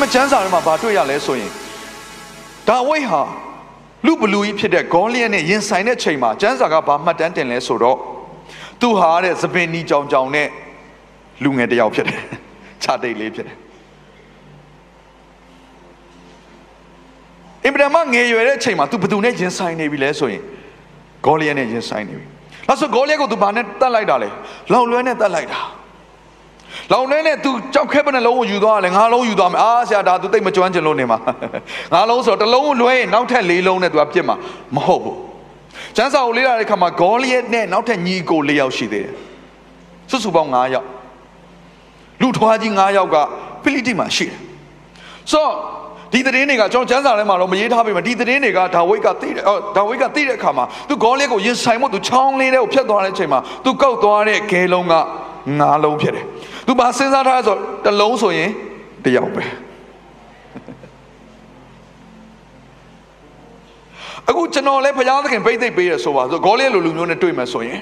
[0.00, 1.50] မကျမ်းစာထဲမှာဘာတွေ့ရလဲဆိုရင်
[2.68, 3.22] ဒါဝိဒ်ဟာ
[4.06, 7.98] လူဘလူကြီးဖြစ်တဲ့ဂေါလိယက်နဲ့ရင်ဆိုင်တဲ့ချိန်မှာကျမ်းစာကဘာမှတ်တမ်းတင်လဲဆိုတော့
[8.80, 10.48] သူဟာတဲ့သပင်နီကြောင်ကြောင်နဲ့
[11.42, 12.22] လူငယ်တစ်ယောက်ဖြစ်တယ်
[12.82, 13.56] ခြာတိတ်လေးဖြစ်တယ်
[17.64, 20.42] အင်ဗြဟိမငယ်ရွယ်တဲ့ချိန်မှာ तू ဘသူနဲ့ရင်ဆိုင်နေပြီလဲဆိုရင်
[21.24, 22.26] ဂေါလိယက်နဲ့ရင်ဆိုင်နေပြီ။
[22.68, 24.28] ဒါဆိုဂေါလိယက်ကို तू ဘာနဲ့တတ်လိုက်တာလဲ။
[24.72, 25.60] လောင်လွဲနဲ့တတ်လိုက်တာ။
[26.91, 31.17] လောင်လွဲနဲ့ तू ကြောက်ခဲပနဲ့လုံးကိုယူသွားတယ်ငါလုံးယူသွားမယ်။အာဆရာဒါ तू သိပ်မကျွမ်းကျင်လို့နေမှာ။
[31.93, 34.35] ငါလုံးဆိုတော့တစ်လုံးကိုလွဲရင်နောက်ထပ်လေးလုံးနဲ့ तू ကပြစ်မှာ
[34.75, 35.17] မဟုတ်ဘူး။
[35.97, 39.13] ကျမ်းစာကိုလေ့လာတဲ့အခါမှာဂေါလိယက်နဲ့နောက်ထပ်ညီကို၄ယောက်ရှိသေးတယ်။
[40.09, 40.87] စုစုပေါင်း၅ယောက်။
[42.21, 43.15] လူထွားကြီး၅ယောက်က
[43.63, 44.37] ဖိလိတိမှာရှိတယ်။
[45.31, 45.53] ဆိုတော့
[46.13, 54.93] ဒီသတင်းတွေကကျွန်တော်ကျမ်းစာထဲမှာတော့မရေးထားပေမဲ့ဒီသတင်းတွေကဒါဝိဒ်ကသိတယ်အော်ဒါဝိဒ်ကသိတဲ့အခါမှာသူဂေါလိယက်ကိုရင်ဆိုင်ဖို့သူချောင်းလေးတဲ့ကိုဖြတ်သွားတဲ့အချိန်မှာသူကောက်သွားတဲ့ခဲလုံးက
[55.58, 56.24] ငါးလုံးဖြစ်တယ်။
[56.66, 58.50] သူဘာစဉ်းစားထားလဲဆိုတော့တစ်လုံးဆိုရင်
[59.04, 59.44] တစ်ယောက်ပဲ။
[64.28, 67.80] အခုကျွန်တော်လည်းဘုရားသခင်ဗိတ်သိက်ပေးရဆိုပါဆိုဂေါလိယက်လိုလူမျိုးနဲ့တွေ့မယ်ဆိုရင်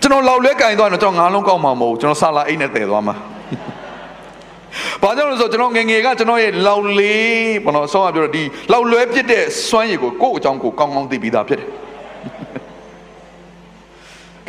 [0.00, 3.14] ကျွန်တော်လောက်လွဲကင်သွားရင်ကျွန်တော်ငါးလုံးကောက်မှာမဟုတ်ဘူးကျွန်တော်ဆာလာအိတ်နဲ့တည်သွားမှာ။
[5.02, 11.68] ဘာကြောင့်လဲဆိုတော့ကျွန်တော်ငယ်ငယ်ကကျွန်တော်ရဲ့လောက်လေးဘာလို့ဆောင်းကပြောတော့ဒီလောက်လွဲပြစ်တဲ့စွမ်းရည်ကိုကိုယ့်အကြောင်းကိုကောင်းကောင်းသိပြီးသားဖြစ်တယ်။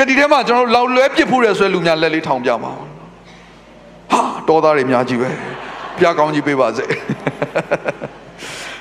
[0.01, 2.77] ကတိထဲမှာကျွန်တော်လောက်လွဲပြစ်ဖို့ရဆိုလူများလက်လေးထောင်ပြပါဦး။
[4.11, 5.29] ဟာတော်သားတွေအများကြီးပဲ။
[5.97, 6.83] ပြကောင်းကြီးပေးပါစေ။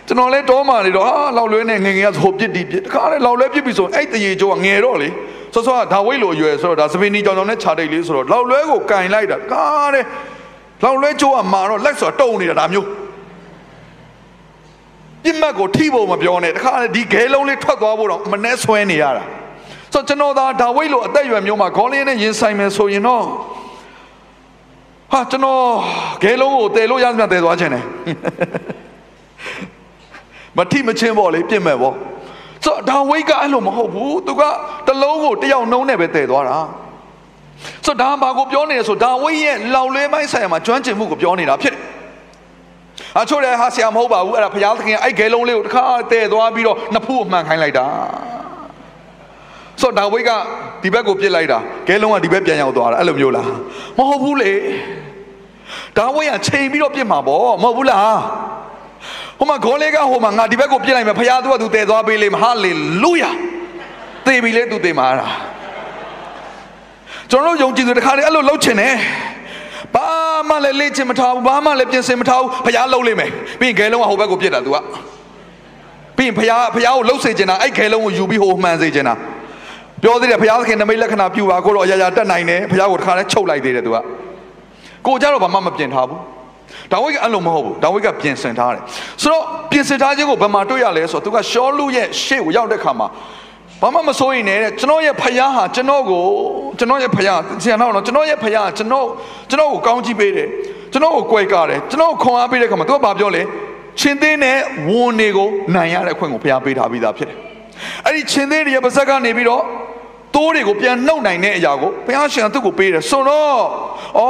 [0.07, 5.09] ကျွန်တော်လဲတောမှနေတော့ဟာလောက်လွဲနဲ့ငယ်ငယ်ကဆိုပြစ်ဒီပြစ်တခါလဲလောက်လွဲပြစ်ပြီဆိုအဲ့တရေကျော်ကငယ်တော့လေ
[5.55, 10.05] ဆောဆောကဒါဝိတ်လိုအရွယ်ဆိုတော့ဒါစပင်းနီကြောင်ကြောင်နဲ့ခြာတိတ်လေးဆိုတော့လောက်လွဲကိုကင်လိုက်တာကားတဲ့
[10.85, 12.87] လောင်လွဲကျိုးကမာတော့လက်ဆိုတာတုံနေတာဒါမျိုး
[15.25, 19.25] ပြစ်မှတ်ကိုထိဖို့မပြောနဲ့တခါလေဒီဂဲလုံးလေးထွက်သွားဖို့တော့မနှဲဆွဲနေရတာ
[19.93, 23.25] ဆိုတော့ကျွန်တော်သာဒါဝိတ်လိုအသက်အရွယ်မျိုးမှာခေါင်းလေးနဲ့ရင်ဆိုင်မယ်ဆိုရင်တော့
[25.13, 25.63] ဟာကျွန်တော်
[26.23, 27.85] ဂဲလုံးကိုတည်လို့ရမှတည်သွားခြင်းတယ်
[30.57, 31.95] မထိမချင်းပေါ့လေပြစ်မဲ့ပေါ့
[32.65, 34.43] ဆိုတော့ဒါဝိတ်ကအဲ့လိုမဟုတ်ဘူးသူက
[34.87, 36.59] တလုံးကိုတယောက်နှုံးနဲ့ပဲတည်သွားတာ
[37.85, 41.83] ဆိုတော့ဒါဘာကိုပြောနေလဲဆိုဒါဝိရဲ့လောင်လဲမိုင်းဆိုင်မှာကျွမ်းကျင်မှုကိုပြောနေတာဖြစ်တယ်။
[43.21, 47.87] အချို့လည်းဟာဆရာမဟုတ်ပါဘူးအဲ့ဒါဘုရားသခင်အဲ့ဂဲလုံးလေးကိုတစ်ခါတည့်သွားပြီးတော့နှစ်ဖူးအမှန်ခိုင်းလိုက်တာ။
[49.81, 50.31] ဆိုတော့ဒါဝိက
[50.83, 51.59] ဒီဘက်ကိုပြစ်လိုက်တာ
[51.89, 53.47] ဂဲလုံးကဒီဘက်ပြန်ရောက်သွားတာအဲ့လိုမျိုးလား။
[53.99, 54.53] မဟုတ်ဘူးလေ။
[55.97, 58.17] ဒါဝိကချိန်ပြီးတော့ပြစ်မှာပေါ့မဟုတ်ဘူးလား။
[59.39, 63.31] ဟိုမှာဂေါလေးကဟိုမှာငါဒီဘက်ကိုပြစ်လိုက်မယ်ဘုရားသူကသူတည်သွားပေးလိမ့်မယ်ဟာလေလုယာ။
[64.27, 65.33] သေပြီလေသူသေမှာလား။
[67.31, 68.95] ကျွန်တော်တို့ယုံကြည်သူတခါလေအဲ့လိုလှုပ်ချင်တယ်
[69.95, 70.07] ဘာ
[70.49, 73.31] မှလည်းလေ့ချင်မထားဘူးဘာမှလည်းပြင်ဆင်မထားဘူးဖရားလှုပ်လိမ့်မယ်
[73.61, 74.77] ပြီးရင်ဂဲလုံးကဟိုဘက်ကိုပြစ်တာ तू က
[76.17, 79.15] ပြီးရင်ဖရားဖရားကိုလှုပ်စေချင်တာအဲ့ဂဲလုံးကိုယူပြီးဟိုမှန်စေချင်တာ
[80.03, 83.97] ပြောသေးတယ်ဖရားသခင်နမိတ်လက္ခဏာပြုပါကိုတော့အရာရာတက်နိုင်တယ်ဖရားကိုတခါလဲချုပ်လိုက်သေးတယ် तू က
[85.07, 86.21] ကိုကြတော့ဘာမှမပြင်ထားဘူး
[86.93, 88.83] ဒါဝိဒ်ကအဲ့လိုမဟုတ်ဘူးဒါဝိဒ်ကပြင်ဆင်ထားတယ်
[89.23, 93.09] ဆိုတော့ပြင်ဆင်ထားခြင်းကိုဘယ်မှာတွေ့ရလဲဆိုတော့ तू ကရှောလူရဲ့ရှေ့ကိုရောက်တဲ့ခါမှာ
[93.83, 96.25] ဘာမှမစိုးရင်လည်းကျွန်တော်ရဲ့ဖယားဟာကျွန်တော်ကို
[96.79, 99.07] ကျွန်တော်ရဲ့ဖယားဆရာတော်တော့ကျွန်တော်ရဲ့ဖယားကျွန်တော်
[99.51, 100.49] ကျွန်တော်ကိုကောင်းကြီးပေးတယ်
[100.93, 103.43] ကျွန်တော်ကိုကြွယ်ကားတယ်ကျွန်တော်ကိုခွန်အားပေးတဲ့ခါမှာသူကဘာပြောလဲ
[104.01, 104.57] ချင်းသေးနဲ့
[104.89, 107.37] ဝန်တွေကိုနိုင်ရတဲ့အခွင့်ကိုဖယားပေးထားပြီးသားဖြစ်တယ်
[108.07, 109.63] အဲ့ဒီချင်းသေးတွေရဲ့ပါဇက်ကနေပြီးတော့
[110.35, 113.61] တိုးတွေကိုပြန်နှုတ်နိုင်တဲ့အရာကိုဘုရားရှင်ကသူ့ကိုပေးတယ်ဆိုတော့
[114.19, 114.23] ဩ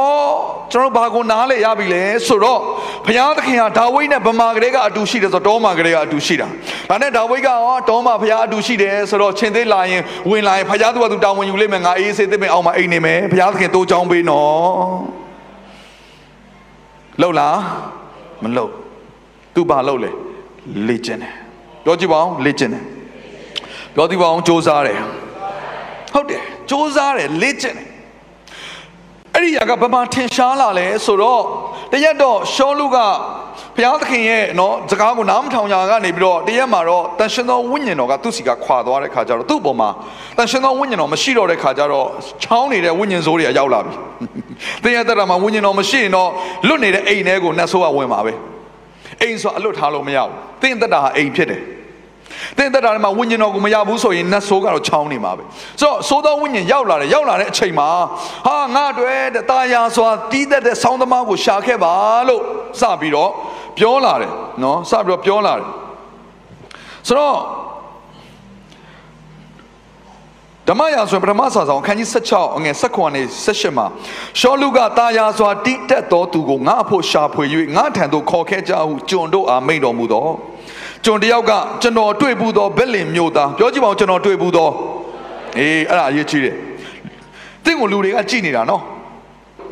[0.72, 2.60] ကျွန်တော်ဘာကိုနားလဲရပြီလဲဆိုတော့
[3.06, 6.48] ဘုရားသခင်ဟာဒါဝိဒ်နဲ့ဗမာကလေးကအတူရှိတယ်ဆိုတော့တောမာကလေးကအတူရှိတာ
[6.90, 14.50] ဒါနဲ့ဒါဝိဒ်ကရောတောမာဘုရားအတူရှိတယ်ဆိုတော့ချင်းသေးလာရင်ဝင်လာရင်ဘုရားသူကသူတာဝန်ယူလိမ့်မယ်ငါအေးစေးသိမ့်မယ်အောင်မအိမ်နေမယ်ဘုရားသခင်တိုးချောင်းပေးနော်
[17.20, 17.56] လှုပ်လား
[18.42, 18.72] မလှုပ်
[19.54, 20.10] သူဘာလှုပ်လဲ
[20.88, 21.34] လေ့ကျင့်တယ်
[21.84, 22.84] ပြောကြည့်ပါဦးလေ့ကျင့်တယ်
[23.94, 24.98] ပြောကြည့်ပါအောင်စ조사တယ်
[26.13, 27.87] ဟုတ်တယ်စ조사တယ်လေ့ကျင့်တယ်
[29.33, 31.41] အဲ့ဒီຢာကဘာမှထင်ရှားလာလဲဆိုတော့
[31.91, 32.97] တရက်တော့ရှောလူက
[33.75, 39.89] ဘုရားသခင်ရဲ့နော်စကားကိုနားမထောင်ညာကနေပြီးတော့တရက်မှာတော့တန်ရှင်သောဝိညာဉ်တော်ကသူ့စီကခွာသွားတဲ့ခါကျတော့သူ့ပေါ်မှာ
[40.37, 42.07] တန်ရှင်သောဝိညာဉ်တော်မရှိတော့တဲ့ခါကျတော့
[42.43, 43.93] ချောင်းနေတဲ့ဝိညာဉ်ဆိုးတွေကရောက်လာပြီ။
[44.83, 46.29] တင်းရတဲ့မှာဝိညာဉ်တော်မရှိရင်တော့
[46.67, 48.33] လွတ်နေတဲ့အိမ်ထဲကိုနှဆိုးကဝင်ပါပဲ။
[49.21, 50.31] အိမ်ဆိုအလွတ်ထားလို့မရဘူး။
[50.61, 51.61] တင်းသက်တာဟာအိမ်ဖြစ်တယ်။
[52.58, 55.42] သင်သက်တာထဲမှာဝိညာဉ်တော်ကိုမရဘူးဆိုရင်နတ်ဆိုးကတော့ချောင်းနေမှာပဲ
[55.80, 57.88] ဆိုတော့သိုးသောဝိညာဉ်ရောက်လာတယ်ရောက်လာတဲ့အချိန်မှာ
[58.46, 61.92] ဟာငါတွေ့တဲ့တာယာစွာတီးသက်တဲ့ဆောင်းသမားကိုရှာခဲ့ပါ
[62.28, 62.42] လို့
[62.80, 63.30] စပြီးတော့
[63.78, 64.32] ပြောလာတယ်
[64.62, 65.66] နော်စပြီးတော့ပြောလာတယ်
[67.06, 67.36] ဆိုတော့
[70.68, 73.86] ဓမ္မရာဆိုရင်ပထမစာဆောင်အခန်းကြီး16အငယ်16နဲ့18မှာ
[74.40, 77.44] ရှောလူကတာယာစွာတိတက်တော်သူကိုငါအဖို့ရှာဖွေ၍
[77.76, 80.28] ငါထံသို့ခေါ်ခဲ့ကြဟုကျွန်တို့အားမိန့်တော်မူသော
[81.04, 81.52] ကျွန်တယောက်က
[81.82, 84.68] ကျွန်တော်တွေ့ဘူးသောဘက်လင်မျိုးသားပြောကြည့်ပါဦးကျွန်တော်တွေ့ဘူးသော
[85.58, 86.54] အေးအဲ့ဒါအရေးကြီးတယ်
[87.64, 88.82] တင့်ကိုလူတွေကကြည်နေတာနော်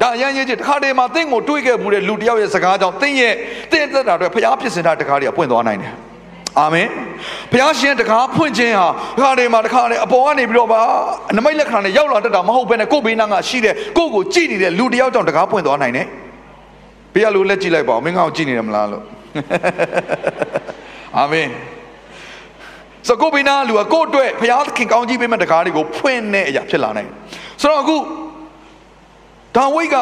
[0.00, 3.34] ဒါအရင်ရေးချစ်တခါတည်းမှာတင့်ကိုတွေးခဲ့ဘူးတဲ့လူတယောက်ရဲ့စကားကြောင့်တင့်ရဲ့
[3.72, 5.92] တင့်သက်တာအတွက်ဖျားဖြစ်စင်တာတခါတည်းကပွင့်သွားနိုင်တယ်
[6.58, 6.88] အာမင်
[7.52, 10.80] ဘုရားရှင်တကားဖွင့်ခြင်းဟာတခါတည်းမှာတခါတည်းအပေါ်ကနေပြီးတော့ပါ
[11.36, 16.06] နမိတ်လက္ခဏာနဲ့ရောက်လာတတ်တာမဟုတ်ဘဲနဲ့ကိုယ်ဘေးနားကရှိတဲ့ကိုယ့်ကိုကြည့်နေတဲ့လူတယောက်ကြောင့်တကားပွင့်သွားနိုင်တယ်
[17.14, 19.04] ဘေးကလူလက်ကြည့်လိုက်ပါဦးမင်းကောင်ကြည့်နေတယ်မလားလို့
[21.16, 21.48] အာမင်
[23.08, 27.10] စကုပိနာလူကကိုယ့်အတွက်ဘုရားသခင်ကောင်းကြီးပေးမဲ့တကားတွေကိုဖွင့်တဲ့အရာဖြစ်လာနိုင်
[27.60, 27.96] ဆိုတော့အခု
[29.56, 29.96] ဒါဝိတ်က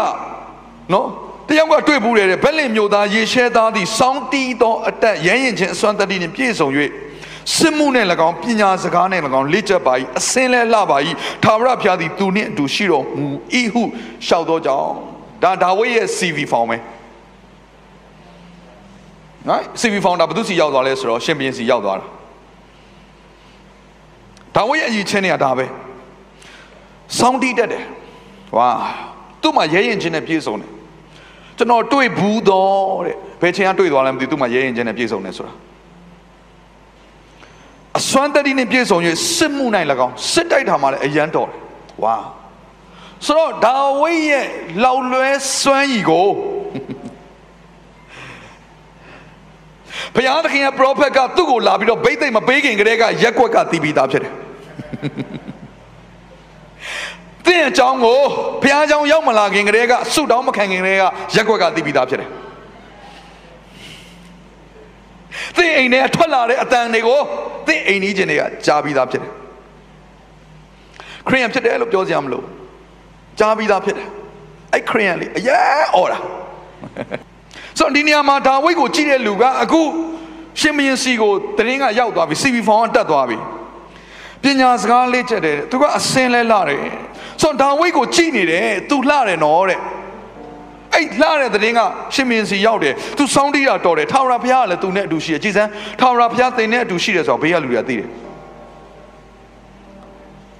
[0.92, 1.06] နော်
[1.48, 6.68] တယောက်ကတွေ့ဘူးတယ်ဘက်လင်မျိုးသားရေရှဲသားသည်စောင်းတီးသောအတက်ရမ်းရင်ချင်းအစွမ်းတတိနှင့်ပြည့်စုံ၍
[7.56, 10.98] စစ်မှုနဲ့၎င်းပညာစကားနဲ့၎င်းလေ့ကျက်ပါ၏အစင်းလဲလှပါ၏
[11.44, 13.28] သာဝရဘုရားသည်သူနှင့်အတူရှိတော်မူ၏
[13.72, 13.82] ဟု
[14.26, 14.90] ရှောက်သောကြောင့်
[15.42, 16.76] ဒါဒါဝိရဲ့ CV ဖောင်ပဲ
[19.48, 22.06] နော် CV ဖောင်တာဘယ်သူစီရောက်သွားလဲဆိုတော့ရှင်ဘုရင်စီရောက်သွားတာ
[24.54, 25.64] ဒါဝိရဲ့အရေးချင်းတွေကဒါပဲ
[27.18, 27.84] စောင်းတီးတတ်တယ်
[28.56, 28.68] ဝါ
[29.42, 30.70] သူ့မှာရဲရင်ချင်းနဲ့ပြည့်စုံတယ်
[31.56, 35.52] ကျွန်တော်တွေ့ဘူးတော့တဲ့ဘယ်ချိန်ကတွေ့သွားလဲမသိသူ့မှာရဲရင်ချင်းနဲ့ပြည့်စုံတယ်ဆိုတာ
[37.98, 38.98] အစွမ်းတတိနဲ့ပြည့်စုံ၍
[39.36, 41.60] စစ်မှုနိုင်၎င်းစစ်တိုက်တာမှလည်းအယံတော်တယ်
[42.04, 42.16] ဝါ
[43.26, 44.46] ဆိုတော့ဒါဝိရဲ့
[44.84, 46.28] လောက်လွဲစွမ်းရည်ကို
[50.14, 54.32] ဘုရားသခင်ရဲ့ prophet ကသူ့ကိုလာပြီးတော့ဗိသိက်မပေးခင်ကတည်းကရက်ွက်ကတီးပြီးသားဖြစ်တယ်
[57.46, 58.20] သင်အကြောင်းကို
[58.62, 61.04] ဘုရားအကြောင်းရောက်မလာခင်ကတည်းကဆုတောင်းမခံခင်ကတည်းက
[61.34, 62.30] ရက်ွက်ကတီးပြီးသားဖြစ်တယ်
[65.56, 67.20] သင်အိမ်ထဲထွက်လာတဲ့အတန်တွေကို
[67.66, 69.32] သင်အိမ်ကြီးချင်းတွေကကြားပြီးသားဖြစ်တယ်
[71.26, 72.42] ခရိယန်ဖြစ်တယ်လို့ပြောစရာမလို
[73.38, 74.08] ကြားပြီးသားဖြစ်တယ်
[74.72, 76.18] အဲ့ခရိယန်လေးအရေးအော်တာ
[77.78, 79.82] ဆိုတော့ဒီနေရာမှာဒါဝိတ်ကိုကြည့်တဲ့လူကအခု
[80.60, 83.38] ရှင်မင်းစီကိုတရင်ကရောက်သွားပြီ CV ဖောင်ကတက်သွားပြီ
[84.42, 86.82] ပညာစကားလေ့ကျက်တယ်သူကအစင်းလဲလာတယ်
[87.42, 89.80] ဆိုတော့ဒါဝိတ်ကိုကြည့်နေတယ်သူလှတယ်နော်တဲ့
[90.94, 91.80] အဲ့လှတဲ့တရင်က
[92.14, 95.70] ရှင်မင်းစီရောက်တယ်သူစောင်းတီးတာတော်တယ်ထာဝရဘုရားကလည်းသူနဲ့အတူရှိတယ်ကြည်စမ်း
[96.00, 98.08] ထာဝရဘုရားသင်နဲ့အတူရှိတယ်ဆိုတော့ဘေးကလူတွေကသိတယ်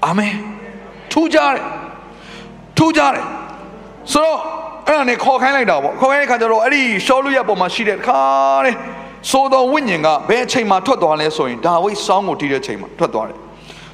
[0.04, 0.34] အာမင်
[1.12, 1.62] ထူးကြတယ်
[2.78, 3.24] ထူးကြတယ်
[4.12, 4.40] ဆိုတော့
[4.86, 8.20] အဲ့ဒါနဲ့ခေါ်ခိုင်းလိုက်တာပေါ့ခေါ်ခိုင်းတဲ့ခါကျတော့အဲ့ဒီရှောလူရဲ့ပုံမှာရှိတဲ့ခါ
[8.64, 8.74] တဲ့
[9.30, 13.38] သို့တော်ဝိညာဉ်ကဘယ်အချိန်မှာထွက်သွားလဲဆိုရင်ဒါဝိစောင်းကိုတီးတဲ့ချိန်မှာထွက်သွားတယ်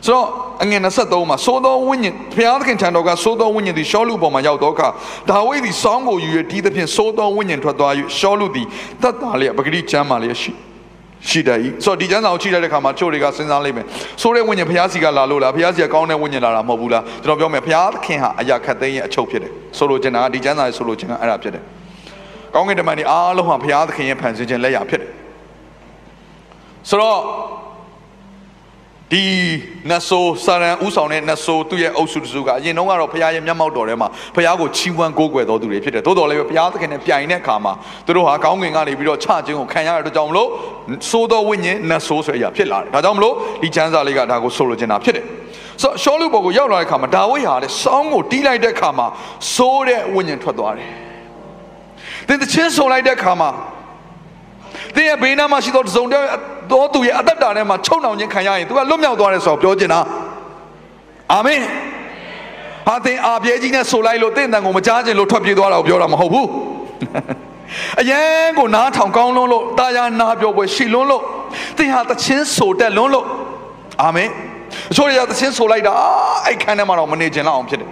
[0.07, 0.27] ဆိုတော့
[0.63, 4.89] အငယ်23မှာသို့တော်ဝိညာဉ်ဘုရားသခင်ထံတော်ကသို့တော်ဝိညာဉ်သည်ရှောလူပေါ်မှာရောက်တော့အခါ
[5.31, 8.67] ဒါဝိသည်စောင်းကိုယူ၍တီးသဖြင့်သို့တော်ဝိညာဉ်ထွက်သွား၍ရှောလူသည်
[9.03, 10.53] တတ်တာလျက်ပဂတိချမ်းမာလျက်ရှိ
[11.29, 13.87] ရှိတယ်ဤဆိုတော့ဒီကျမ်းစာကိုကြည့်တဲ့အခါမှာချို့တွေကစဉ်းစားလိမ့်မယ်
[14.23, 21.63] ဆိုတဲ့ဝိညာဉ်ဘုရားစီကလာလို့လားဘုရားစီကကောင်းတဲ့ဝိညာဉ်လာတာမဟုတ်ဘူးလားကျွန်တော်ပြောမယ်ဘုရားသခင်ဟာအရာခတ်သိမ်းရဲ့အချုပ်ဖြစ်တယ်ဆိုလိုချင်တာဒီကျမ်းစာရဲ့ဆိုလိုချင်တာအဲ့ဒါဖြစ်တယ်
[22.55, 25.11] ကောင်းကင်တမန်ဒီအားလုံးဟာဘုရားသခင်ရဲ့ဖန်ဆင်းခြင်းလက်ရာဖြစ်တယ်
[26.89, 27.19] ဆိုတော့
[29.13, 29.25] ဒီ
[29.91, 37.73] နတ်ဆိုးစာရန်ဥဆောင်တဲ့နတ်ဆိုးသူ့ရဲ့အုပ်စုတစုကအရင်တုန်းကတော့ဘုရားရဲ့မျက်မှောက်တော်ထဲမှာဘုရားကိုချီးမွမ်းကိုးကွယ်တော်သူတွေဖြစ်တယ်သို့တော်လည်းဘုရားသခင်နဲ့ပြိုင်တဲ့အခါမှာ
[38.07, 40.49] သူတို့ဟာကောင်းကင်ကနေပြီးတော့ချခြင်းကိုခံရတဲ့အတွက်ကြောင့်မလို့
[41.09, 45.25] သိုးတော်ဝိညာဉ်နတ်ဆိုးဆိုတဲ့အရာဖြစ်လာတယ်ဒါကြောင့်မလို့ဒီချမ်းစာလေးကဒါကိုဆိုလိုချင်တာဖြစ်တယ်
[45.83, 49.07] ဆိုရှောလူဘော်ကိုရောက်လာတဲ့အခါမှာဒါဝိဟာတဲ့စောင်းကိုတီးလိုက်တဲ့အခါမှာ
[49.55, 50.89] ဆိုးတဲ့ဝိညာဉ်ထွက်သွားတယ်
[52.29, 53.51] သင်တချင်းဆိုလိုက်တဲ့အခါမှာ
[54.97, 56.05] သင်ရဲ့ဘေးနားမှာရှိသောတစုံ
[56.71, 60.01] သောသူရဲ့အသက်တာထဲမှာချုံနှောင်ခြင်းခံရရင်သူကလွတ်မြောက်သွားတယ်ဆိုတော့ပြောချင်တာ
[61.33, 61.61] အာမင်
[62.87, 66.49] ဟာသင်အာပြဲကြီးနဲ့ဆိုလိုက်လို့သင်တန်ကိုမကြားခြင်းလို့ထွက်ပြေးသွားတာကိုပြောတာမဟုတ်ဘူး
[68.01, 71.23] အရန်ကိုနားထောင်ကောင်းလွန်းလို့တာယာနာပြောပွဲရှိလွန်းလို့
[71.79, 73.27] သင်ဟာတချင်းဆိုတက်လွန်းလို့
[74.03, 74.29] အာမင်
[74.91, 75.93] အချို့ရတချင်းဆိုလိုက်တာ
[76.47, 77.91] အဲ့ခန်းထဲမှာတော့မနေခြင်းလောက်အောင်ဖြစ်တယ်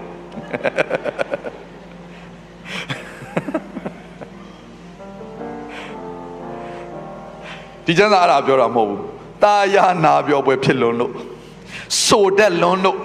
[7.86, 9.00] ဒီကျမ်းစာအဲ့ဒါပြောတာမဟုတ်ဘူး
[9.44, 11.12] တာယာနာပြောပွဲဖြစ်လွန်းလို့
[12.06, 12.98] ဆိုတက်လွန်းလို့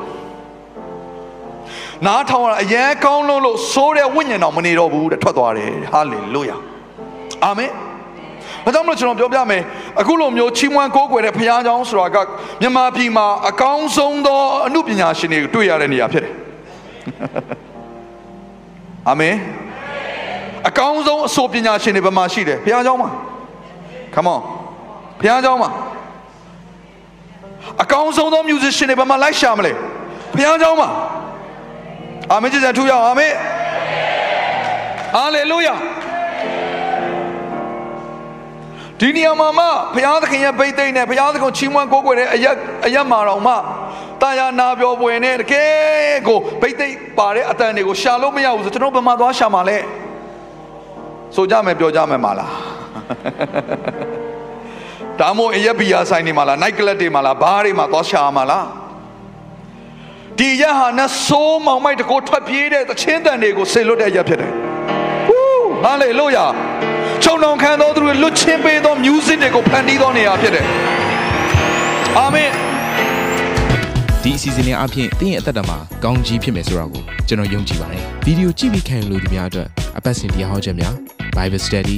[2.05, 6.55] နားထောင်ရအရင်ကောင်းလွန်းလို့ဆိုးတဲ့ဝိညာဉ်တော်မနေတော့ဘူးတဲ့ထွက်သွားတယ်ဟာလေလုယာ
[7.45, 7.71] အာမင်
[8.65, 9.61] ဒါကြောင့်မလို့ကျွန်တော်ပြောပြမယ်
[9.99, 12.17] အခုလိုမျိုးချီးမွမ်းကိုးကွယ်တဲ့ဘုရားကျောင်းဆိုတာက
[12.61, 16.33] မြန်မာပြည်မှာအကောင်းဆုံးသောအမှုပညာရှင်တွေတွေ့ရတဲ့နေရာဖြစ်တယ်
[19.09, 19.35] အာမင်
[20.67, 23.09] အကောင်းဆုံးအဆိုပညာရှင်တွေဘယ်မှာရှိတယ်ဘုရားကျောင်းမှာ
[24.15, 24.41] come on
[25.19, 25.69] ဘုရားကျောင်းမှာ
[27.81, 29.71] အကောင်းဆုံးသော musician တွေဘာမှလိုက်ရှာမလဲ
[30.33, 30.89] ဘုရားကျောင်းမှာ
[32.31, 33.33] အာမင်ကျေးဇူးထူရအောင်အာမင်
[35.15, 35.75] ဟာလေလုယာ
[38.99, 42.55] ဒီနေရာမှာမှဘုရားသခင်ရဲ့ဗိတ်သိမ့်နဲ့ဘုရားသခင်ချီးမွမ်းကိုးကွယ်တဲ့အရက်
[42.85, 43.53] အရက်မှာတော့မှ
[44.21, 49.77] တာယာနာပြောပွင့်နဲ့တကယ်ကိုဗိတ်သိမ့်ပါတဲ့အတန်တွေကိုရှာလို့မရဘူးဆိုကျွန်တော်ဘယ်မှာသွားရှာမှာလဲ
[51.35, 52.51] ဆိုကြမယ်ပြောကြမယ်မလား
[55.19, 58.65] ဒါမို့အရက်ဘီယာဆိုင်တွေမှာလား night club တွေမှာလားဘားတွေမှာသွားရှာမှာလား
[60.39, 64.51] ဒီရက်ဟာနဲ့ဆိုးမောင်မိုက်တကိုထွက်ပြေးတဲ့သချင်းတန်တွေကိုဆေလွတ်တဲ့ရက်ဖြစ်တယ်
[65.27, 66.45] ဟူးဟာလေလုယာ
[67.23, 70.65] ခြုံနှောင်ခံသောသူတွေလွတ်ချင်းပေးသော music တွေကိုဖန်တီးသောနေရာဖြစ်တယ်
[72.17, 72.49] အာမင်
[74.23, 79.67] ဒီအစီအစဉ်လေးအပြင်တင်းရဲ့အသက်တာမှာကောင်းကြီးဖြစ်မယ်ဆိုတာကိုကျွန်တော်ယုံကြည်ပါတယ်ဗီဒီယိုကြည့်ပြီးခံယူလို့ဒီများအတွက်
[79.97, 80.93] အပတ်စဉ်တရားဟောခြင်းများ
[81.37, 81.97] Bible Study